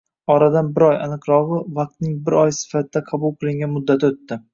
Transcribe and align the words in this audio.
Oradan 0.35 0.69
bir 0.77 0.85
oy, 0.85 0.95
aniqrog‘i, 1.07 1.59
vaqtning 1.75 2.15
bir 2.29 2.37
oy 2.45 2.55
sifatida 2.61 3.03
qabul 3.11 3.35
qilingan 3.45 3.73
muddati 3.75 4.09
o‘tdi. 4.11 4.41